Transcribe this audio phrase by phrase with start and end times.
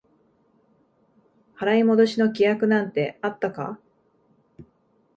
[1.55, 3.79] 払い戻しの規約なんてあったか？